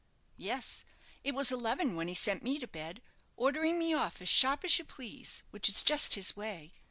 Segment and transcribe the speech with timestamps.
[0.37, 0.83] "Yes.
[1.23, 3.03] It was eleven when he sent me to bed,
[3.37, 6.71] ordering me off as sharp as you please, which is just his way.